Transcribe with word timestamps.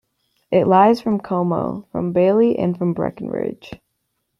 It 0.49 0.65
lies 0.65 0.99
from 0.99 1.19
Como, 1.19 1.85
from 1.91 2.11
Bailey, 2.11 2.57
and 2.57 2.75
from 2.75 2.91
Breckenridge. 2.93 3.79